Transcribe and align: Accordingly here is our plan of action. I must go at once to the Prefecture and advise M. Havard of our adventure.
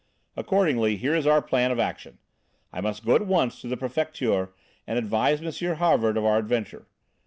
Accordingly 0.35 0.97
here 0.97 1.13
is 1.13 1.27
our 1.27 1.43
plan 1.43 1.69
of 1.69 1.77
action. 1.77 2.17
I 2.73 2.81
must 2.81 3.05
go 3.05 3.13
at 3.13 3.27
once 3.27 3.61
to 3.61 3.67
the 3.67 3.77
Prefecture 3.77 4.51
and 4.87 4.97
advise 4.97 5.43
M. 5.43 5.75
Havard 5.75 6.17
of 6.17 6.25
our 6.25 6.39
adventure. 6.39 6.87